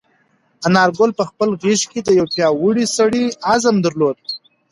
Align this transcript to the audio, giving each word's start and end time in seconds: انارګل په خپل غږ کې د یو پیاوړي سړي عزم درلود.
انارګل 0.67 1.11
په 1.19 1.23
خپل 1.29 1.49
غږ 1.61 1.81
کې 1.91 1.99
د 2.03 2.09
یو 2.19 2.25
پیاوړي 2.33 2.85
سړي 2.97 3.23
عزم 3.51 3.75
درلود. 3.85 4.17